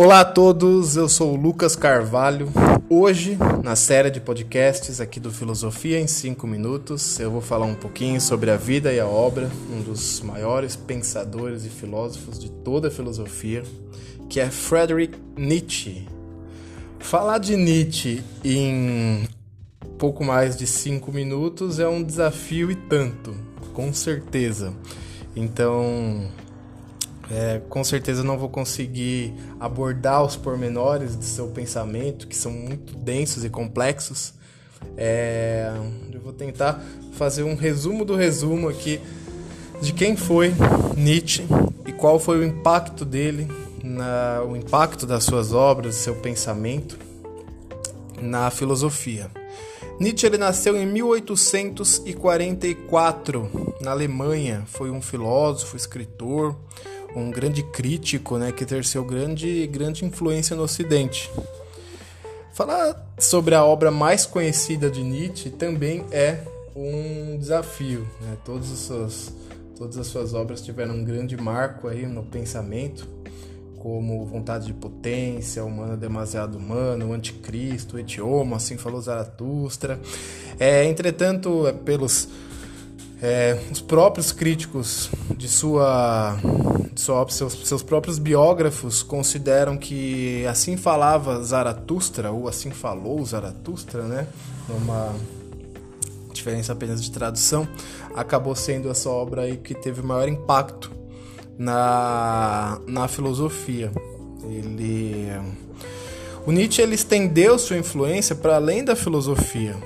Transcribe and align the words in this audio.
Olá 0.00 0.20
a 0.20 0.24
todos, 0.24 0.96
eu 0.96 1.08
sou 1.08 1.32
o 1.32 1.36
Lucas 1.36 1.74
Carvalho. 1.74 2.48
Hoje, 2.88 3.36
na 3.64 3.74
série 3.74 4.12
de 4.12 4.20
podcasts 4.20 5.00
aqui 5.00 5.18
do 5.18 5.32
Filosofia 5.32 5.98
em 5.98 6.06
5 6.06 6.46
Minutos, 6.46 7.18
eu 7.18 7.32
vou 7.32 7.40
falar 7.40 7.66
um 7.66 7.74
pouquinho 7.74 8.20
sobre 8.20 8.48
a 8.48 8.56
vida 8.56 8.92
e 8.92 9.00
a 9.00 9.06
obra, 9.08 9.50
um 9.72 9.82
dos 9.82 10.20
maiores 10.20 10.76
pensadores 10.76 11.64
e 11.64 11.68
filósofos 11.68 12.38
de 12.38 12.48
toda 12.48 12.86
a 12.86 12.90
filosofia, 12.92 13.64
que 14.28 14.38
é 14.38 14.48
Friedrich 14.48 15.18
Nietzsche. 15.36 16.06
Falar 17.00 17.38
de 17.38 17.56
Nietzsche 17.56 18.22
em 18.44 19.28
pouco 19.98 20.22
mais 20.22 20.56
de 20.56 20.64
5 20.64 21.10
minutos 21.10 21.80
é 21.80 21.88
um 21.88 22.04
desafio 22.04 22.70
e 22.70 22.76
tanto, 22.76 23.34
com 23.74 23.92
certeza. 23.92 24.72
Então, 25.34 26.28
é, 27.30 27.60
com 27.68 27.84
certeza 27.84 28.24
não 28.24 28.38
vou 28.38 28.48
conseguir 28.48 29.34
abordar 29.60 30.24
os 30.24 30.36
pormenores 30.36 31.18
de 31.18 31.24
seu 31.24 31.48
pensamento, 31.48 32.26
que 32.26 32.36
são 32.36 32.50
muito 32.50 32.96
densos 32.96 33.44
e 33.44 33.50
complexos. 33.50 34.32
É, 34.96 35.72
eu 36.12 36.20
vou 36.20 36.32
tentar 36.32 36.82
fazer 37.12 37.42
um 37.42 37.54
resumo 37.54 38.04
do 38.04 38.16
resumo 38.16 38.68
aqui 38.68 39.00
de 39.80 39.92
quem 39.92 40.16
foi 40.16 40.54
Nietzsche 40.96 41.44
e 41.86 41.92
qual 41.92 42.18
foi 42.18 42.38
o 42.38 42.44
impacto 42.44 43.04
dele, 43.04 43.46
na, 43.82 44.42
o 44.48 44.56
impacto 44.56 45.06
das 45.06 45.24
suas 45.24 45.52
obras, 45.52 45.96
seu 45.96 46.14
pensamento 46.16 46.98
na 48.20 48.50
filosofia. 48.50 49.30
Nietzsche 50.00 50.26
ele 50.26 50.38
nasceu 50.38 50.76
em 50.76 50.86
1844 50.86 53.74
na 53.80 53.90
Alemanha. 53.90 54.62
Foi 54.66 54.90
um 54.90 55.02
filósofo, 55.02 55.76
escritor, 55.76 56.56
um 57.18 57.30
grande 57.30 57.62
crítico, 57.62 58.38
né, 58.38 58.52
que 58.52 58.64
exerceu 58.64 59.04
grande, 59.04 59.66
grande 59.66 60.04
influência 60.04 60.54
no 60.56 60.62
Ocidente. 60.62 61.30
Falar 62.52 63.06
sobre 63.18 63.54
a 63.54 63.64
obra 63.64 63.90
mais 63.90 64.26
conhecida 64.26 64.90
de 64.90 65.02
Nietzsche 65.02 65.50
também 65.50 66.04
é 66.10 66.38
um 66.74 67.36
desafio. 67.38 68.06
Né? 68.20 68.36
Todas, 68.44 68.72
as 68.72 68.78
suas, 68.78 69.32
todas 69.76 69.96
as 69.96 70.06
suas 70.06 70.34
obras 70.34 70.60
tiveram 70.60 70.94
um 70.94 71.04
grande 71.04 71.36
marco 71.36 71.88
aí 71.88 72.06
no 72.06 72.24
pensamento, 72.24 73.08
como 73.78 74.26
Vontade 74.26 74.66
de 74.66 74.72
Potência, 74.72 75.64
Humano 75.64 75.96
Demasiado 75.96 76.58
Humano, 76.58 77.12
Anticristo, 77.12 77.96
o 77.96 77.98
Etiomo, 77.98 78.56
assim 78.56 78.76
falou 78.76 79.00
Zaratustra. 79.00 80.00
É, 80.58 80.84
entretanto, 80.84 81.66
é 81.66 81.72
pelos 81.72 82.28
é, 83.20 83.58
os 83.70 83.80
próprios 83.80 84.30
críticos 84.30 85.10
de 85.36 85.48
sua, 85.48 86.36
de 86.92 87.00
sua 87.00 87.28
seus, 87.28 87.68
seus 87.68 87.82
próprios 87.82 88.18
biógrafos 88.18 89.02
consideram 89.02 89.76
que 89.76 90.46
assim 90.46 90.76
falava 90.76 91.42
Zaratustra 91.42 92.30
ou 92.30 92.48
assim 92.48 92.70
falou 92.70 93.24
Zaratustra, 93.24 94.02
né? 94.04 94.26
Numa 94.68 95.14
diferença 96.32 96.72
apenas 96.72 97.02
de 97.02 97.10
tradução, 97.10 97.66
acabou 98.14 98.54
sendo 98.54 98.88
essa 98.88 99.10
obra 99.10 99.42
aí 99.42 99.56
que 99.56 99.74
teve 99.74 100.00
maior 100.00 100.28
impacto 100.28 100.92
na, 101.58 102.78
na 102.86 103.08
filosofia. 103.08 103.90
Ele 104.44 105.26
o 106.46 106.52
Nietzsche 106.52 106.80
ele 106.80 106.94
estendeu 106.94 107.58
sua 107.58 107.76
influência 107.76 108.34
para 108.34 108.56
além 108.56 108.82
da 108.82 108.96
filosofia. 108.96 109.76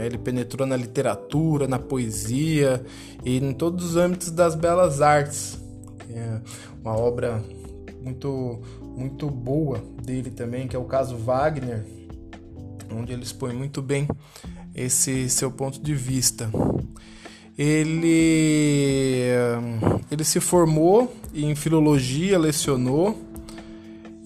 Né? 0.00 0.06
Ele 0.06 0.18
penetrou 0.18 0.66
na 0.66 0.76
literatura, 0.76 1.68
na 1.68 1.78
poesia 1.78 2.82
e 3.22 3.36
em 3.36 3.52
todos 3.52 3.84
os 3.84 3.96
âmbitos 3.96 4.30
das 4.30 4.54
belas 4.54 5.02
artes. 5.02 5.58
É 6.08 6.40
uma 6.82 6.96
obra 6.96 7.44
muito, 8.02 8.60
muito 8.96 9.28
boa 9.28 9.78
dele 10.02 10.30
também, 10.30 10.66
que 10.66 10.74
é 10.74 10.78
o 10.78 10.84
caso 10.84 11.16
Wagner, 11.16 11.84
onde 12.90 13.12
ele 13.12 13.22
expõe 13.22 13.52
muito 13.52 13.82
bem 13.82 14.08
esse 14.74 15.28
seu 15.28 15.50
ponto 15.50 15.80
de 15.80 15.94
vista. 15.94 16.50
Ele, 17.58 19.28
ele 20.10 20.24
se 20.24 20.40
formou 20.40 21.14
em 21.34 21.54
filologia, 21.54 22.38
lecionou 22.38 23.18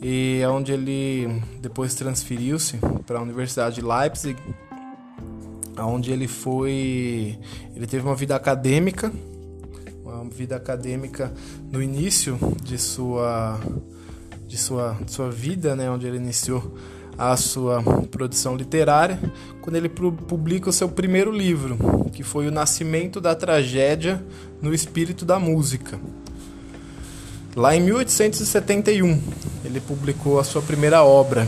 e 0.00 0.38
é 0.40 0.48
onde 0.48 0.70
ele 0.70 1.42
depois 1.60 1.94
transferiu-se 1.96 2.78
para 3.04 3.18
a 3.18 3.22
Universidade 3.22 3.76
de 3.76 3.82
Leipzig 3.82 4.36
onde 5.78 6.12
ele 6.12 6.28
foi, 6.28 7.38
ele 7.74 7.86
teve 7.86 8.04
uma 8.04 8.14
vida 8.14 8.36
acadêmica, 8.36 9.12
uma 10.04 10.24
vida 10.24 10.56
acadêmica 10.56 11.32
no 11.70 11.82
início 11.82 12.38
de 12.62 12.78
sua 12.78 13.60
de 14.46 14.60
sua, 14.60 14.96
de 15.04 15.10
sua 15.10 15.30
vida, 15.30 15.74
né, 15.74 15.90
onde 15.90 16.06
ele 16.06 16.16
iniciou 16.16 16.76
a 17.18 17.36
sua 17.36 17.82
produção 18.10 18.56
literária, 18.56 19.18
quando 19.60 19.76
ele 19.76 19.88
publica 19.88 20.70
o 20.70 20.72
seu 20.72 20.88
primeiro 20.88 21.32
livro, 21.32 21.76
que 22.12 22.22
foi 22.22 22.46
O 22.46 22.52
Nascimento 22.52 23.20
da 23.20 23.34
Tragédia 23.34 24.22
no 24.60 24.72
Espírito 24.72 25.24
da 25.24 25.38
Música. 25.38 25.98
Lá 27.56 27.74
em 27.74 27.80
1871, 27.80 29.20
ele 29.64 29.80
publicou 29.80 30.38
a 30.38 30.44
sua 30.44 30.60
primeira 30.62 31.04
obra, 31.04 31.46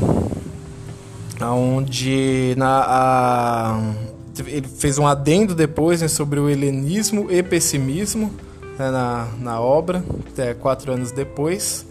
onde 1.40 2.54
na, 2.56 2.84
a, 2.86 3.94
ele 4.46 4.66
fez 4.66 4.98
um 4.98 5.06
adendo 5.06 5.54
depois 5.54 6.02
né, 6.02 6.08
sobre 6.08 6.38
o 6.40 6.48
helenismo 6.48 7.30
e 7.30 7.42
pessimismo 7.42 8.32
né, 8.78 8.90
na, 8.90 9.28
na 9.38 9.60
obra, 9.60 10.04
até 10.30 10.54
quatro 10.54 10.92
anos 10.92 11.12
depois, 11.12 11.86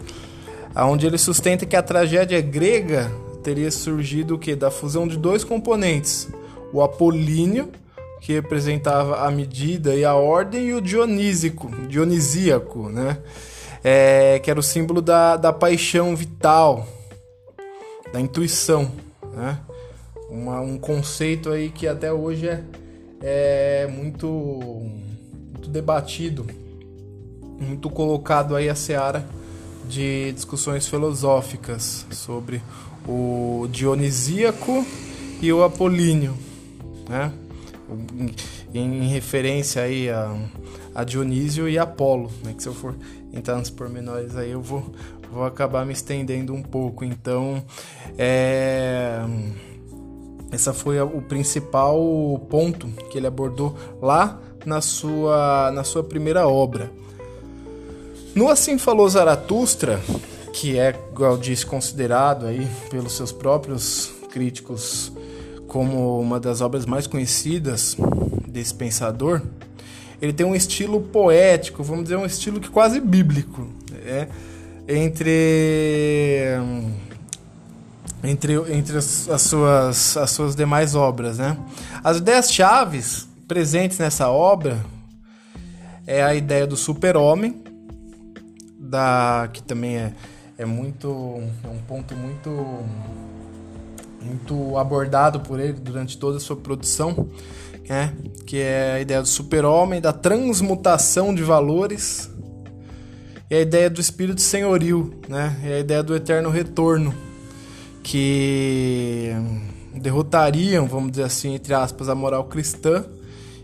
onde 0.74 1.06
ele 1.06 1.18
sustenta 1.18 1.66
que 1.66 1.76
a 1.76 1.82
tragédia 1.82 2.40
grega 2.40 3.10
teria 3.42 3.70
surgido 3.70 4.34
o 4.34 4.56
da 4.56 4.70
fusão 4.70 5.06
de 5.06 5.16
dois 5.16 5.44
componentes, 5.44 6.28
o 6.72 6.82
apolíneo 6.82 7.70
que 8.20 8.32
representava 8.32 9.24
a 9.24 9.30
medida 9.30 9.94
e 9.94 10.04
a 10.04 10.14
ordem 10.14 10.66
e 10.66 10.74
o 10.74 10.80
dionísico, 10.80 11.70
dionisíaco, 11.86 12.88
né? 12.88 13.18
É, 13.84 14.40
que 14.40 14.50
era 14.50 14.58
o 14.58 14.62
símbolo 14.62 15.00
da, 15.00 15.36
da 15.36 15.52
paixão 15.52 16.16
vital, 16.16 16.88
da 18.12 18.20
intuição, 18.20 18.90
né? 19.32 19.60
Uma, 20.28 20.60
um 20.60 20.78
conceito 20.78 21.50
aí 21.50 21.70
que 21.70 21.86
até 21.86 22.12
hoje 22.12 22.48
é, 22.48 22.62
é 23.22 23.86
muito, 23.86 24.26
muito 24.26 25.68
debatido, 25.68 26.46
muito 27.60 27.88
colocado 27.88 28.54
aí 28.54 28.68
a 28.68 28.74
seara 28.74 29.26
de 29.88 30.32
discussões 30.32 30.86
filosóficas 30.88 32.06
sobre 32.10 32.60
o 33.06 33.68
dionisíaco 33.70 34.84
e 35.40 35.52
o 35.52 35.62
apolíneo, 35.62 36.36
né? 37.08 37.32
Em, 38.74 39.04
em 39.04 39.08
referência 39.08 39.82
aí 39.82 40.10
a, 40.10 40.36
a 40.92 41.04
Dionísio 41.04 41.68
e 41.68 41.78
Apolo, 41.78 42.32
né? 42.42 42.52
Que 42.52 42.62
se 42.62 42.68
eu 42.68 42.74
for 42.74 42.96
entrar 43.32 43.56
nos 43.56 43.70
pormenores 43.70 44.34
aí 44.34 44.50
eu 44.50 44.60
vou, 44.60 44.92
vou 45.30 45.44
acabar 45.44 45.86
me 45.86 45.92
estendendo 45.92 46.52
um 46.52 46.62
pouco. 46.62 47.04
Então, 47.04 47.62
é 48.18 49.20
essa 50.50 50.72
foi 50.72 51.00
o 51.00 51.20
principal 51.22 51.98
ponto 52.48 52.86
que 53.10 53.18
ele 53.18 53.26
abordou 53.26 53.76
lá 54.00 54.40
na 54.64 54.80
sua, 54.80 55.70
na 55.72 55.84
sua 55.84 56.02
primeira 56.02 56.46
obra. 56.46 56.90
No 58.34 58.48
Assim 58.48 58.78
Falou 58.78 59.08
Zaratustra, 59.08 60.00
que 60.52 60.78
é, 60.78 60.94
igual 61.12 61.36
disse, 61.36 61.64
considerado 61.64 62.46
aí 62.46 62.66
pelos 62.90 63.16
seus 63.16 63.32
próprios 63.32 64.12
críticos 64.30 65.12
como 65.66 66.20
uma 66.20 66.38
das 66.38 66.60
obras 66.60 66.86
mais 66.86 67.06
conhecidas 67.06 67.96
desse 68.46 68.74
pensador, 68.74 69.42
ele 70.20 70.32
tem 70.32 70.46
um 70.46 70.54
estilo 70.54 71.00
poético, 71.00 71.82
vamos 71.82 72.04
dizer, 72.04 72.16
um 72.16 72.26
estilo 72.26 72.60
que 72.60 72.70
quase 72.70 73.00
bíblico, 73.00 73.68
é, 74.04 74.28
entre 74.88 76.56
entre, 78.26 78.54
entre 78.72 78.98
as, 78.98 79.28
as, 79.28 79.42
suas, 79.42 80.16
as 80.16 80.30
suas 80.30 80.56
demais 80.56 80.94
obras. 80.94 81.38
Né? 81.38 81.56
As 82.02 82.18
ideias 82.18 82.52
chaves 82.52 83.28
presentes 83.46 83.98
nessa 83.98 84.28
obra 84.28 84.84
é 86.06 86.22
a 86.22 86.34
ideia 86.34 86.66
do 86.66 86.76
super-homem, 86.76 87.62
da 88.78 89.48
que 89.52 89.62
também 89.62 89.96
é, 89.96 90.12
é 90.58 90.64
muito 90.64 91.08
é 91.64 91.68
um 91.68 91.78
ponto 91.78 92.14
muito 92.14 92.50
muito 94.22 94.76
abordado 94.76 95.40
por 95.40 95.60
ele 95.60 95.74
durante 95.74 96.18
toda 96.18 96.38
a 96.38 96.40
sua 96.40 96.56
produção, 96.56 97.28
né? 97.88 98.12
que 98.44 98.58
é 98.58 98.94
a 98.94 99.00
ideia 99.00 99.22
do 99.22 99.28
super-homem, 99.28 100.00
da 100.00 100.12
transmutação 100.12 101.32
de 101.32 101.44
valores 101.44 102.28
e 103.48 103.54
a 103.54 103.60
ideia 103.60 103.88
do 103.88 104.00
espírito 104.00 104.40
senhoril, 104.40 105.20
né? 105.28 105.56
e 105.64 105.72
a 105.72 105.78
ideia 105.78 106.02
do 106.02 106.14
eterno 106.14 106.50
retorno 106.50 107.25
que 108.06 109.32
derrotariam, 109.92 110.86
vamos 110.86 111.10
dizer 111.10 111.24
assim, 111.24 111.56
entre 111.56 111.74
aspas, 111.74 112.08
a 112.08 112.14
moral 112.14 112.44
cristã 112.44 113.04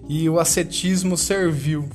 e 0.09 0.29
o 0.29 0.41
ascetismo 0.41 1.17
servil. 1.17 1.89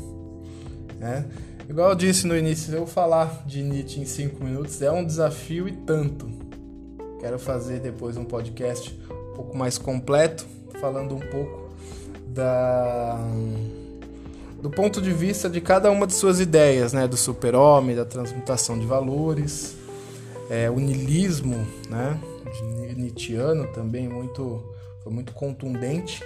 Né? 0.98 1.26
Igual 1.70 1.90
eu 1.90 1.96
disse 1.96 2.26
no 2.26 2.38
início, 2.38 2.74
eu 2.74 2.88
falar 2.88 3.44
de 3.46 3.62
Nietzsche 3.62 4.00
em 4.00 4.06
5 4.06 4.42
minutos 4.42 4.82
é 4.82 4.90
um 4.90 5.06
desafio 5.06 5.68
e 5.68 5.74
tanto. 5.74 6.26
Quero 7.20 7.38
fazer 7.38 7.82
depois 7.82 8.16
um 8.16 8.24
podcast 8.24 8.98
um 9.12 9.36
pouco 9.36 9.58
mais 9.58 9.78
completo, 9.78 10.46
falando 10.80 11.16
um 11.16 11.20
pouco 11.20 11.70
da 12.30 13.20
do 14.62 14.70
ponto 14.70 15.02
de 15.02 15.12
vista 15.12 15.50
de 15.50 15.60
cada 15.60 15.92
uma 15.92 16.08
de 16.08 16.14
suas 16.14 16.40
ideias, 16.40 16.94
né, 16.94 17.08
do 17.08 17.18
super-homem, 17.18 17.96
da 17.96 18.06
transmutação 18.06 18.80
de 18.80 18.86
valores, 18.86 19.76
é, 20.50 20.70
o 20.70 20.80
niilismo, 20.80 21.68
né, 21.90 22.18
Nietzscheano 22.96 23.68
também 23.74 24.08
muito 24.08 24.64
foi 25.04 25.12
muito 25.12 25.34
contundente 25.34 26.24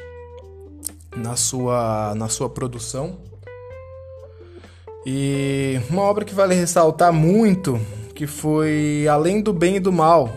na 1.15 1.35
sua 1.35 2.13
na 2.15 2.29
sua 2.29 2.50
produção. 2.50 3.18
E 5.06 5.79
uma 5.89 6.03
obra 6.03 6.23
que 6.23 6.33
vale 6.33 6.53
ressaltar 6.53 7.12
muito, 7.12 7.77
que 8.13 8.25
foi 8.27 9.07
Além 9.09 9.41
do 9.41 9.51
Bem 9.51 9.77
e 9.77 9.79
do 9.79 9.91
Mal, 9.91 10.31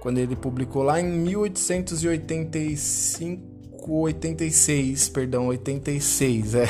quando 0.00 0.18
ele 0.18 0.36
publicou 0.36 0.84
lá 0.84 1.00
em 1.00 1.04
1885 1.04 3.53
86, 3.92 5.08
perdão, 5.08 5.46
86, 5.46 6.54
é. 6.54 6.68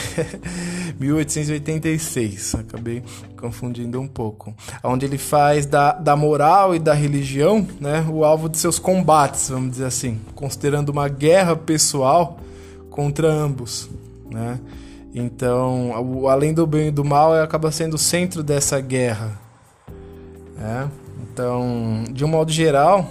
1886, 0.99 2.55
acabei 2.57 3.03
confundindo 3.37 4.01
um 4.01 4.09
pouco. 4.09 4.55
Onde 4.83 5.07
ele 5.07 5.19
faz 5.19 5.67
da, 5.67 5.93
da 5.93 6.17
moral 6.17 6.75
e 6.75 6.79
da 6.79 6.95
religião, 6.95 7.67
né, 7.81 8.05
o 8.09 8.25
alvo 8.25 8.49
de 8.49 8.59
seus 8.59 8.79
combates, 8.79 9.49
vamos 9.49 9.73
dizer 9.73 9.87
assim, 9.87 10.21
considerando 10.35 10.91
uma 10.91 11.09
guerra 11.09 11.57
pessoal 11.57 12.39
contra 12.91 13.29
ambos, 13.29 13.89
né? 14.31 14.59
Então, 15.15 15.93
além 16.29 16.53
do 16.53 16.67
bem 16.67 16.89
e 16.89 16.91
do 16.91 17.05
mal 17.05 17.33
acaba 17.35 17.71
sendo 17.71 17.95
o 17.95 17.99
centro 17.99 18.43
dessa 18.43 18.81
guerra. 18.81 19.39
Né? 20.57 20.91
Então, 21.23 22.03
de 22.11 22.25
um 22.25 22.29
modo 22.29 22.51
geral, 22.51 23.09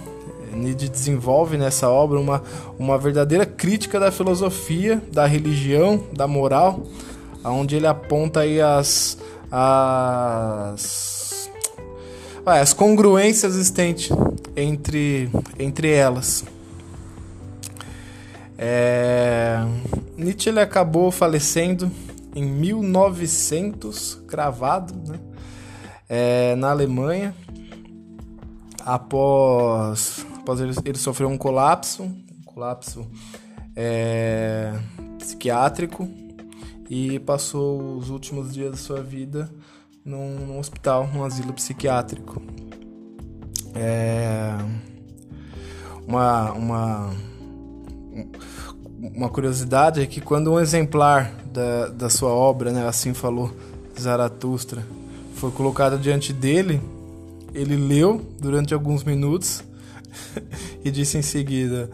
Nietzsche 0.54 0.88
desenvolve 0.88 1.56
nessa 1.56 1.88
obra 1.88 2.18
uma, 2.18 2.42
uma 2.78 2.98
verdadeira 2.98 3.44
crítica 3.44 3.98
da 3.98 4.10
filosofia, 4.10 5.02
da 5.12 5.26
religião, 5.26 6.04
da 6.12 6.26
moral, 6.26 6.82
onde 7.44 7.76
ele 7.76 7.86
aponta 7.86 8.40
aí 8.40 8.60
as, 8.60 9.18
as, 9.50 11.50
as 12.46 12.72
congruências 12.72 13.54
existentes 13.54 14.10
entre, 14.56 15.28
entre 15.58 15.90
elas. 15.90 16.44
É, 18.56 19.62
Nietzsche 20.16 20.48
ele 20.48 20.60
acabou 20.60 21.10
falecendo 21.10 21.90
em 22.34 22.44
1900, 22.44 24.22
cravado, 24.26 24.94
né? 25.06 25.18
É, 26.08 26.54
na 26.56 26.70
Alemanha, 26.70 27.34
após 28.84 30.13
após 30.44 30.60
ele, 30.60 30.74
ele 30.84 30.98
sofreu 30.98 31.26
um 31.28 31.38
colapso, 31.38 32.02
um 32.02 32.42
colapso 32.44 33.06
é, 33.74 34.74
psiquiátrico 35.18 36.06
e 36.88 37.18
passou 37.20 37.96
os 37.96 38.10
últimos 38.10 38.52
dias 38.52 38.72
da 38.72 38.76
sua 38.76 39.02
vida 39.02 39.50
num, 40.04 40.46
num 40.46 40.58
hospital, 40.58 41.08
num 41.12 41.24
asilo 41.24 41.54
psiquiátrico. 41.54 42.42
É, 43.74 44.54
uma, 46.06 46.52
uma, 46.52 47.14
uma 49.00 49.30
curiosidade 49.30 50.02
é 50.02 50.06
que 50.06 50.20
quando 50.20 50.52
um 50.52 50.60
exemplar 50.60 51.32
da, 51.46 51.88
da 51.88 52.10
sua 52.10 52.28
obra, 52.28 52.70
né, 52.70 52.86
assim 52.86 53.14
falou 53.14 53.50
Zaratustra, 53.98 54.86
foi 55.36 55.50
colocado 55.50 55.98
diante 55.98 56.34
dele, 56.34 56.82
ele 57.54 57.76
leu 57.76 58.20
durante 58.38 58.74
alguns 58.74 59.02
minutos 59.04 59.64
e 60.84 60.90
disse 60.90 61.18
em 61.18 61.22
seguida: 61.22 61.90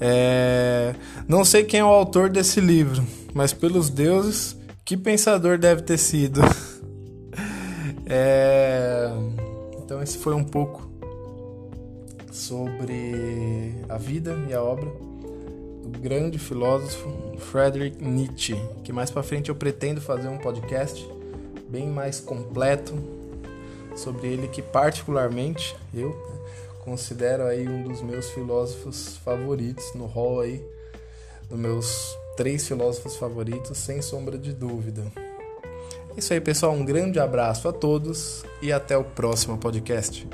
é, 0.00 0.94
Não 1.28 1.44
sei 1.44 1.64
quem 1.64 1.80
é 1.80 1.84
o 1.84 1.88
autor 1.88 2.28
desse 2.28 2.60
livro, 2.60 3.04
mas 3.32 3.52
pelos 3.52 3.90
deuses, 3.90 4.56
que 4.84 4.96
pensador 4.96 5.58
deve 5.58 5.82
ter 5.82 5.98
sido. 5.98 6.40
é, 8.06 9.10
então, 9.82 10.02
esse 10.02 10.18
foi 10.18 10.34
um 10.34 10.44
pouco 10.44 10.90
sobre 12.30 13.74
a 13.88 13.96
vida 13.96 14.36
e 14.48 14.52
a 14.52 14.62
obra 14.62 14.90
do 15.84 15.98
grande 16.00 16.38
filósofo 16.38 17.36
Friedrich 17.38 18.02
Nietzsche, 18.02 18.56
que 18.82 18.92
mais 18.92 19.10
para 19.10 19.22
frente 19.22 19.50
eu 19.50 19.54
pretendo 19.54 20.00
fazer 20.00 20.28
um 20.28 20.38
podcast 20.38 21.06
bem 21.68 21.88
mais 21.88 22.20
completo 22.20 22.94
sobre 23.94 24.28
ele 24.28 24.48
que 24.48 24.62
particularmente 24.62 25.76
eu 25.92 26.16
considero 26.84 27.44
aí 27.44 27.66
um 27.66 27.82
dos 27.82 28.02
meus 28.02 28.30
filósofos 28.30 29.16
favoritos 29.24 29.94
no 29.94 30.06
hall 30.06 30.40
aí 30.40 30.64
dos 31.48 31.58
meus 31.58 32.16
três 32.36 32.66
filósofos 32.66 33.16
favoritos, 33.16 33.78
sem 33.78 34.02
sombra 34.02 34.36
de 34.36 34.52
dúvida. 34.52 35.04
É 36.16 36.18
isso 36.18 36.32
aí, 36.32 36.40
pessoal. 36.40 36.72
Um 36.72 36.84
grande 36.84 37.18
abraço 37.18 37.68
a 37.68 37.72
todos 37.72 38.44
e 38.62 38.72
até 38.72 38.96
o 38.96 39.04
próximo 39.04 39.58
podcast. 39.58 40.26